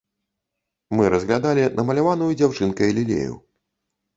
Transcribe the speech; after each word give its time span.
Мы 0.99 1.03
разглядалі 1.15 1.67
намаляваную 1.81 2.31
дзяўчынкай 2.41 2.89
лілею. 3.01 3.33